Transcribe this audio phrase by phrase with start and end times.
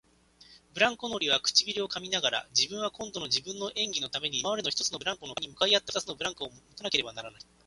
[0.73, 7.41] ブランコ乗りは唇をかみながら、自分は今度は自分の演技のために今までの一つのブランコのかわりに向かい合った二つのブランコをもたなければならない、